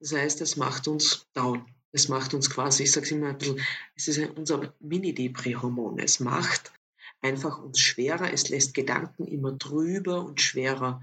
[0.02, 1.66] Das heißt, es macht uns down.
[1.94, 3.62] Es macht uns quasi, ich sage es immer ein bisschen,
[3.96, 6.00] es ist unser Mini-Depri-Hormon.
[6.00, 6.74] Es macht
[7.22, 11.02] einfach uns schwerer, es lässt Gedanken immer drüber und schwerer,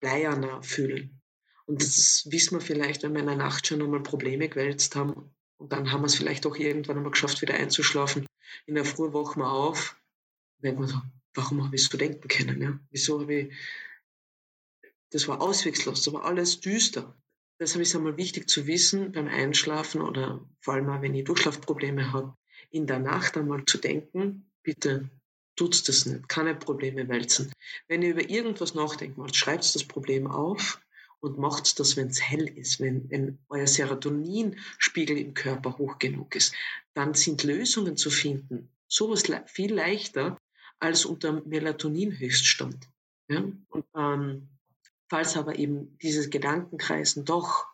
[0.00, 1.20] bleierner fühlen.
[1.66, 5.30] Und das wissen wir vielleicht, wenn wir in der Nacht schon einmal Probleme gewälzt haben
[5.58, 8.26] und dann haben wir es vielleicht auch irgendwann einmal geschafft, wieder einzuschlafen.
[8.66, 10.00] In der Früh wachen wir auf,
[10.62, 11.00] denken wir so,
[11.34, 12.62] warum habe ich so denken können?
[12.62, 12.78] Ja?
[12.90, 13.54] Wieso habe ich,
[15.10, 17.14] das war ausweglos, das war alles düster.
[17.60, 21.24] Deshalb ist es einmal wichtig zu wissen, beim Einschlafen oder vor allem auch, wenn ich
[21.24, 22.34] Durchschlafprobleme habe,
[22.70, 25.10] in der Nacht einmal zu denken, bitte
[25.56, 27.52] tut's das nicht, keine Probleme wälzen.
[27.88, 30.80] Wenn ihr über irgendwas nachdenkt, schreibt das Problem auf
[31.20, 36.36] und macht das, wenn es hell ist, wenn, wenn euer Serotoninspiegel im Körper hoch genug
[36.36, 36.54] ist.
[36.94, 40.38] Dann sind Lösungen zu finden sowas viel leichter
[40.80, 42.88] als unter Melatonin-Höchststand.
[43.28, 43.44] Ja?
[43.68, 44.48] Und, ähm,
[45.08, 47.66] falls aber eben dieses Gedankenkreisen doch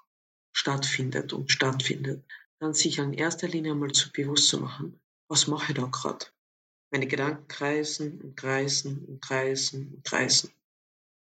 [0.52, 2.24] stattfindet und stattfindet,
[2.60, 6.26] dann sich in erster Linie mal zu bewusst zu machen, was mache ich da gerade?
[6.90, 10.50] Meine Gedanken kreisen und kreisen und kreisen und kreisen.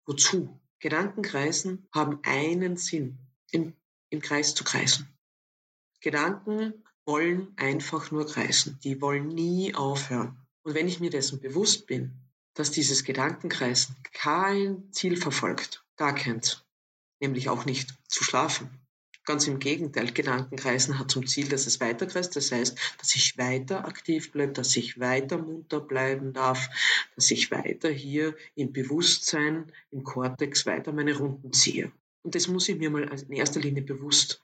[0.05, 0.59] Wozu?
[0.79, 3.17] Gedankenkreisen haben einen Sinn,
[3.51, 3.73] im,
[4.09, 5.07] im Kreis zu kreisen.
[5.99, 8.79] Gedanken wollen einfach nur kreisen.
[8.83, 10.37] Die wollen nie aufhören.
[10.63, 12.13] Und wenn ich mir dessen bewusst bin,
[12.53, 16.63] dass dieses Gedankenkreisen kein Ziel verfolgt, gar keins,
[17.19, 18.69] nämlich auch nicht zu schlafen.
[19.25, 22.37] Ganz im Gegenteil, Gedankenkreisen hat zum Ziel, dass es weiterkreist.
[22.37, 26.69] Das heißt, dass ich weiter aktiv bleibe, dass ich weiter munter bleiben darf,
[27.15, 31.91] dass ich weiter hier im Bewusstsein, im Kortex weiter meine Runden ziehe.
[32.23, 34.41] Und das muss ich mir mal in erster Linie bewusst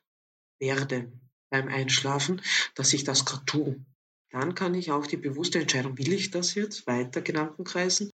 [0.59, 2.41] werden beim Einschlafen,
[2.75, 3.85] dass ich das gerade tue.
[4.31, 8.09] Dann kann ich auch die bewusste Entscheidung, will ich das jetzt weiter Gedanken kreisen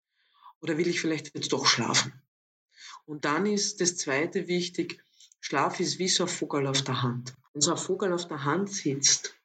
[0.61, 2.24] oder will ich vielleicht jetzt doch schlafen?
[3.07, 5.03] Und dann ist das zweite wichtig,
[5.40, 7.35] Schlaf ist wie so ein Vogel auf der Hand.
[7.53, 9.38] Wenn so ein Vogel auf der Hand sitzt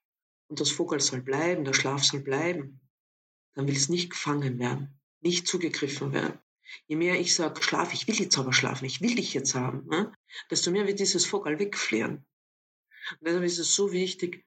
[0.47, 2.79] und das Vogel soll bleiben, der Schlaf soll bleiben,
[3.55, 6.39] dann will es nicht gefangen werden, nicht zugegriffen werden.
[6.87, 9.87] Je mehr ich sage, schlaf, ich will jetzt aber schlafen, ich will dich jetzt haben,
[9.87, 10.13] ne,
[10.49, 12.25] desto mehr wird dieses Vogel wegfliehen.
[13.11, 14.45] Und deshalb ist es so wichtig,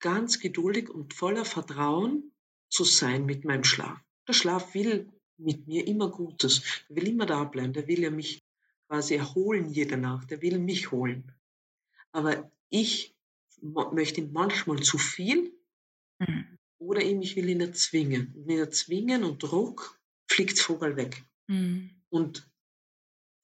[0.00, 2.32] ganz geduldig und voller Vertrauen
[2.68, 3.98] zu sein mit meinem Schlaf.
[4.28, 6.62] Der Schlaf will mit mir immer Gutes.
[6.88, 7.72] Der will immer da bleiben.
[7.72, 8.42] Der will ja mich
[8.90, 10.30] quasi erholen jede Nacht.
[10.30, 11.32] Der will mich holen.
[12.10, 13.14] Aber ich
[13.62, 15.52] möchte ihn manchmal zu viel
[16.18, 16.58] mhm.
[16.78, 18.34] oder eben ich will ihn erzwingen.
[18.34, 19.96] Und mit Erzwingen und Druck
[20.28, 21.22] fliegt Vogel weg.
[21.46, 21.90] Mhm.
[22.08, 22.50] Und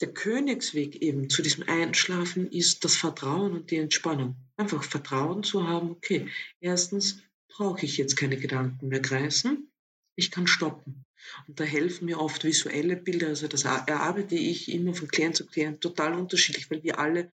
[0.01, 4.35] der Königsweg eben zu diesem Einschlafen ist das Vertrauen und die Entspannung.
[4.57, 6.29] Einfach Vertrauen zu haben, okay,
[6.61, 9.71] erstens brauche ich jetzt keine Gedanken mehr kreisen,
[10.17, 11.06] ich kann stoppen.
[11.49, 15.47] Und da helfen mir oft visuelle Bilder, also das erarbeite ich immer von Klient zu
[15.47, 17.31] Klient total unterschiedlich, weil wir alle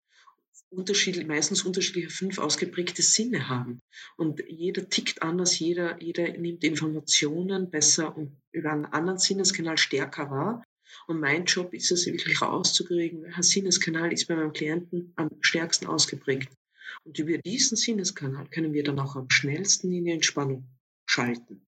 [0.70, 3.82] unterschiedlich, meistens unterschiedliche fünf ausgeprägte Sinne haben.
[4.18, 10.30] Und jeder tickt anders, jeder, jeder nimmt Informationen besser und über einen anderen Sinneskanal stärker
[10.30, 10.63] wahr.
[11.08, 15.88] Und mein Job ist es wirklich rauszukriegen, welcher Sinneskanal ist bei meinem Klienten am stärksten
[15.88, 16.52] ausgeprägt.
[17.04, 20.68] Und über diesen Sinneskanal können wir dann auch am schnellsten in die Entspannung
[21.06, 21.68] schalten.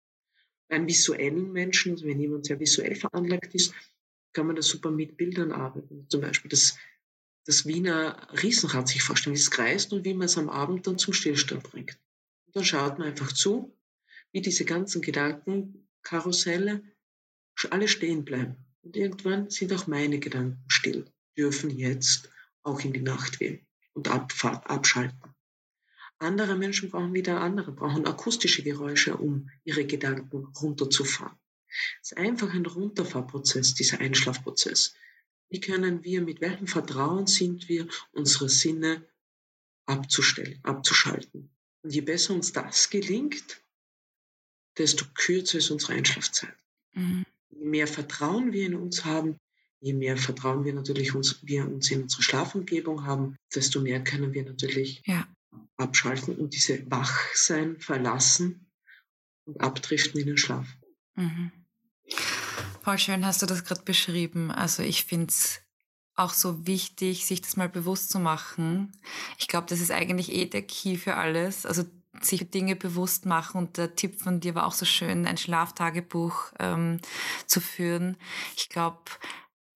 [0.68, 3.74] Beim visuellen Menschen, also wenn jemand sehr visuell veranlagt ist,
[4.32, 6.06] kann man das super mit Bildern arbeiten.
[6.08, 6.76] Zum Beispiel das,
[7.46, 10.98] das Wiener Riesenrad sich vorstellen, wie es kreist und wie man es am Abend dann
[10.98, 11.98] zum Stillstand bringt.
[12.46, 13.74] Und dann schaut man einfach zu,
[14.32, 16.82] wie diese ganzen Gedankenkarusselle
[17.70, 18.56] alle stehen bleiben.
[18.82, 22.30] Und irgendwann sind auch meine Gedanken still, dürfen jetzt
[22.62, 25.34] auch in die Nacht gehen und abschalten.
[26.18, 31.38] Andere Menschen brauchen wieder andere, brauchen akustische Geräusche, um ihre Gedanken runterzufahren.
[32.02, 34.94] Es ist einfach ein Runterfahrprozess, dieser Einschlafprozess.
[35.48, 39.06] Wie können wir, mit welchem Vertrauen sind wir, unsere Sinne
[39.86, 41.50] abzustellen, abzuschalten?
[41.82, 43.62] Und je besser uns das gelingt,
[44.76, 46.54] desto kürzer ist unsere Einschlafzeit.
[46.94, 47.24] Mhm.
[47.50, 49.38] Je mehr Vertrauen wir in uns haben,
[49.80, 54.34] je mehr Vertrauen wir natürlich uns, wir uns in unsere Schlafumgebung haben, desto mehr können
[54.34, 55.28] wir natürlich ja.
[55.78, 58.70] Abschalten und diese Wachsein verlassen
[59.44, 60.66] und abdriften in den Schlaf.
[61.14, 61.52] Mhm.
[62.82, 64.50] Voll schön hast du das gerade beschrieben.
[64.50, 65.60] Also ich finde es
[66.14, 68.92] auch so wichtig, sich das mal bewusst zu machen.
[69.38, 71.64] Ich glaube, das ist eigentlich eh der Key für alles.
[71.64, 71.84] Also
[72.20, 76.52] sich Dinge bewusst machen und der Tipp von dir war auch so schön, ein Schlaftagebuch
[76.58, 77.00] ähm,
[77.46, 78.16] zu führen.
[78.56, 79.02] Ich glaube,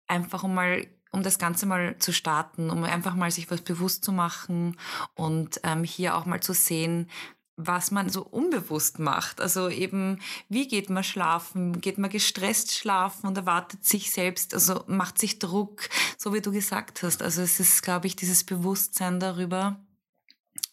[0.07, 4.03] einfach um mal um das Ganze mal zu starten, um einfach mal sich was bewusst
[4.03, 4.77] zu machen
[5.15, 7.09] und ähm, hier auch mal zu sehen,
[7.61, 9.41] was man so unbewusst macht.
[9.41, 11.81] Also eben, wie geht man schlafen?
[11.81, 16.51] Geht man gestresst schlafen und erwartet sich selbst, also macht sich Druck, so wie du
[16.51, 17.21] gesagt hast.
[17.21, 19.77] Also es ist, glaube ich, dieses Bewusstsein darüber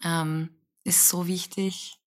[0.05, 0.51] ähm,
[0.85, 1.99] ist so wichtig.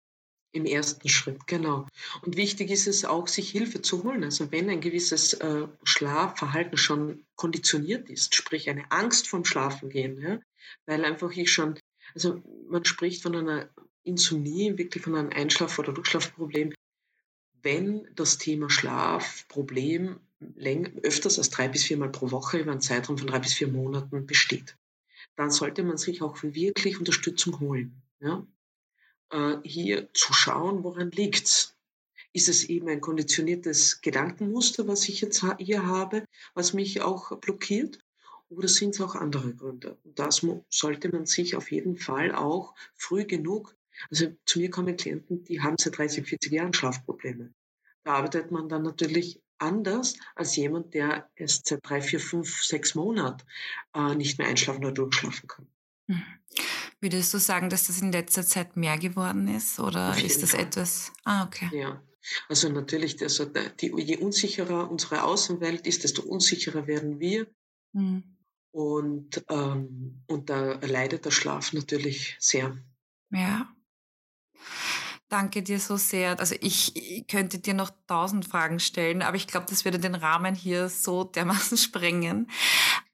[0.53, 1.87] Im ersten Schritt, genau.
[2.23, 4.25] Und wichtig ist es auch, sich Hilfe zu holen.
[4.25, 10.41] Also wenn ein gewisses äh, Schlafverhalten schon konditioniert ist, sprich eine Angst vom Schlafengehen, ja,
[10.87, 11.79] weil einfach ich schon,
[12.15, 13.69] also man spricht von einer
[14.05, 16.73] Insomnie, wirklich von einem Einschlaf- oder Durchschlafproblem,
[17.63, 20.19] wenn das Thema Schlafproblem
[21.03, 24.27] öfters als drei bis viermal pro Woche über einen Zeitraum von drei bis vier Monaten
[24.27, 24.77] besteht.
[25.37, 28.01] Dann sollte man sich auch wirklich Unterstützung holen.
[28.21, 28.47] Ja?
[29.31, 31.75] Äh, hier zu schauen, woran liegt's.
[32.33, 37.99] Ist es eben ein konditioniertes Gedankenmuster, was ich jetzt hier habe, was mich auch blockiert?
[38.51, 39.99] Oder sind es auch andere Gründe?
[40.05, 43.75] Das sollte man sich auf jeden Fall auch früh genug
[44.11, 47.53] also zu mir kommen Klienten, die haben seit 30, 40 Jahren Schlafprobleme.
[48.05, 52.95] Da arbeitet man dann natürlich anders als jemand, der erst seit drei, vier, fünf, sechs
[52.95, 53.43] Monaten
[53.95, 55.67] äh, nicht mehr einschlafen oder durchschlafen kann.
[56.07, 56.23] Mhm.
[57.01, 60.61] Würdest du sagen, dass das in letzter Zeit mehr geworden ist oder ist das Fall.
[60.61, 61.13] etwas?
[61.25, 61.71] Ah, okay.
[61.73, 62.03] Ja.
[62.49, 67.47] Also natürlich, also die, je unsicherer unsere Außenwelt ist, desto unsicherer werden wir.
[67.93, 68.25] Mhm.
[68.71, 72.77] Und, ähm, und da leidet der Schlaf natürlich sehr.
[73.31, 73.73] Ja.
[75.29, 76.39] Danke dir so sehr.
[76.41, 80.15] Also ich, ich könnte dir noch tausend Fragen stellen, aber ich glaube, das würde den
[80.15, 82.51] Rahmen hier so dermaßen sprengen.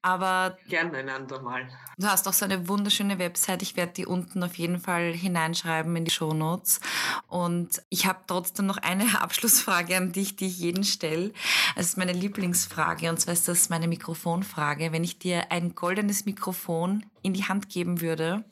[0.05, 1.67] Aber gerne ein andermal.
[1.97, 3.62] Du hast auch so eine wunderschöne Website.
[3.62, 6.81] Ich werde die unten auf jeden Fall hineinschreiben in die Show Notes.
[7.27, 11.33] Und ich habe trotzdem noch eine Abschlussfrage an dich, die ich jeden stelle.
[11.75, 14.93] Es ist meine Lieblingsfrage und zwar ist das meine Mikrofonfrage.
[14.93, 18.45] Wenn ich dir ein goldenes Mikrofon in die Hand geben würde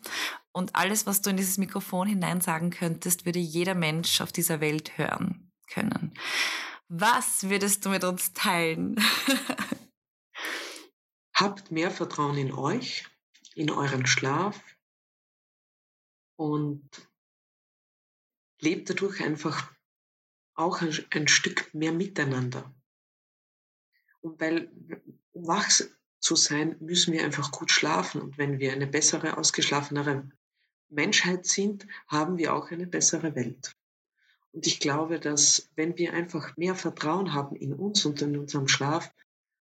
[0.53, 4.97] und alles, was du in dieses Mikrofon hineinsagen könntest, würde jeder Mensch auf dieser Welt
[4.97, 6.15] hören können.
[6.89, 8.97] Was würdest du mit uns teilen?
[11.35, 13.07] Habt mehr Vertrauen in euch,
[13.55, 14.61] in euren Schlaf
[16.37, 16.83] und
[18.61, 19.73] lebt dadurch einfach
[20.55, 22.73] auch ein, ein Stück mehr miteinander.
[24.21, 24.71] Und weil,
[25.33, 25.69] um wach
[26.21, 28.21] zu sein, müssen wir einfach gut schlafen.
[28.21, 30.31] Und wenn wir eine bessere, ausgeschlafenere
[30.89, 33.75] Menschheit sind, haben wir auch eine bessere Welt.
[34.53, 38.69] Und ich glaube, dass wenn wir einfach mehr Vertrauen haben in uns und in unserem
[38.69, 39.13] Schlaf,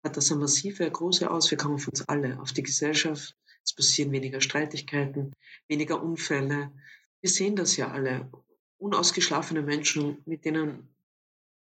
[0.04, 3.34] hat das eine massive, große Auswirkung auf uns alle, auf die Gesellschaft.
[3.64, 5.32] Es passieren weniger Streitigkeiten,
[5.68, 6.70] weniger Unfälle.
[7.20, 8.30] Wir sehen das ja alle.
[8.78, 10.94] Unausgeschlafene Menschen, mit denen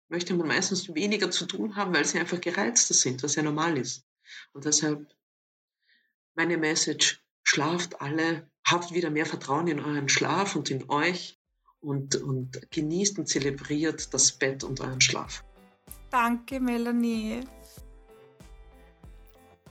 [0.08, 3.78] möchte man meistens weniger zu tun haben, weil sie einfach gereizter sind, was ja normal
[3.78, 4.04] ist.
[4.52, 5.06] Und deshalb
[6.34, 11.40] meine Message, schlaft alle, habt wieder mehr Vertrauen in euren Schlaf und in euch
[11.80, 15.44] und, und genießt und zelebriert das Bett und euren Schlaf.
[16.10, 17.40] Danke, Melanie.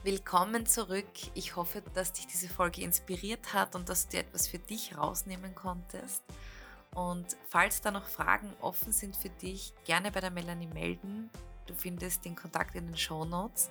[0.06, 1.04] Willkommen zurück.
[1.34, 4.96] Ich hoffe, dass dich diese Folge inspiriert hat und dass du dir etwas für dich
[4.96, 6.22] rausnehmen konntest.
[6.94, 11.28] Und falls da noch Fragen offen sind für dich, gerne bei der Melanie melden.
[11.66, 13.68] Du findest den Kontakt in den Show Notes.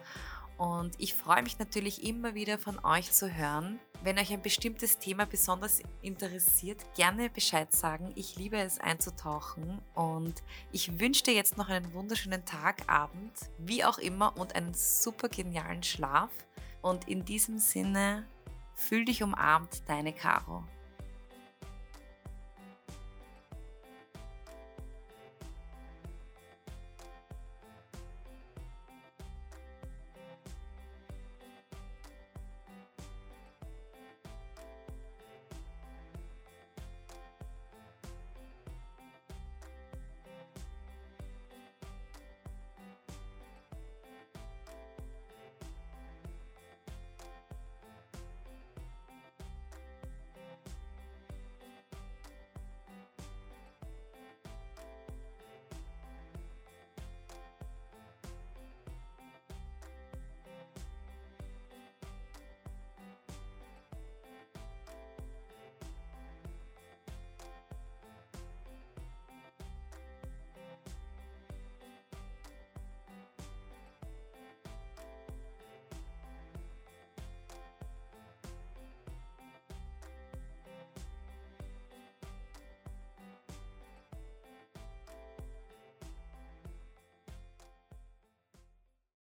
[0.57, 3.79] Und ich freue mich natürlich immer wieder von euch zu hören.
[4.05, 8.11] Wenn euch ein bestimmtes Thema besonders interessiert, gerne Bescheid sagen.
[8.13, 13.83] Ich liebe es einzutauchen und ich wünsche dir jetzt noch einen wunderschönen Tag, Abend, wie
[13.83, 16.29] auch immer und einen super genialen Schlaf.
[16.83, 18.27] Und in diesem Sinne,
[18.75, 20.63] fühl dich umarmt, deine Caro.